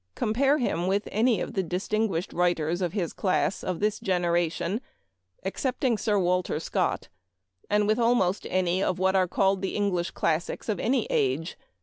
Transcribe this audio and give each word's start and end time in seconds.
Compare 0.15 0.57
him 0.57 0.87
with 0.87 1.07
any 1.11 1.39
of 1.39 1.53
the 1.53 1.61
distinguished 1.61 2.33
writers 2.33 2.81
of 2.81 2.93
his 2.93 3.13
class 3.13 3.63
of 3.63 3.79
this 3.79 3.99
generation, 3.99 4.81
except 5.43 5.83
ing 5.83 5.95
Sir 5.95 6.17
Walter 6.17 6.59
Scott, 6.59 7.07
and 7.69 7.85
with 7.85 7.99
almost 7.99 8.47
any 8.49 8.81
of 8.81 8.97
what 8.97 9.15
are 9.15 9.27
called 9.27 9.61
the 9.61 9.75
English 9.75 10.09
classics 10.09 10.69
of 10.69 10.79
any 10.79 11.05
age. 11.11 11.55